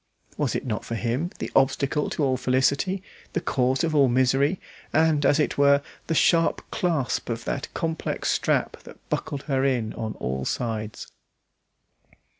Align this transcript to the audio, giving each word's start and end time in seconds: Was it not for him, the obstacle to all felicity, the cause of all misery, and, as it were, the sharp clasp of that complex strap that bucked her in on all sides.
Was 0.35 0.55
it 0.55 0.65
not 0.65 0.83
for 0.83 0.95
him, 0.95 1.29
the 1.37 1.51
obstacle 1.55 2.09
to 2.09 2.23
all 2.23 2.35
felicity, 2.35 3.03
the 3.33 3.39
cause 3.39 3.83
of 3.83 3.93
all 3.93 4.07
misery, 4.07 4.59
and, 4.91 5.23
as 5.27 5.39
it 5.39 5.59
were, 5.59 5.83
the 6.07 6.15
sharp 6.15 6.63
clasp 6.71 7.29
of 7.29 7.45
that 7.45 7.71
complex 7.75 8.29
strap 8.31 8.77
that 8.81 8.97
bucked 9.11 9.43
her 9.43 9.63
in 9.63 9.93
on 9.93 10.13
all 10.15 10.43
sides. 10.43 11.05